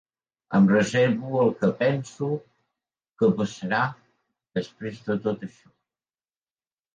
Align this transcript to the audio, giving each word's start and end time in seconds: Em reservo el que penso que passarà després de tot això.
Em 0.59 0.67
reservo 0.69 1.41
el 1.41 1.51
que 1.59 1.67
penso 1.81 2.29
que 3.19 3.29
passarà 3.43 3.83
després 4.61 5.05
de 5.11 5.19
tot 5.29 5.47
això. 5.51 5.71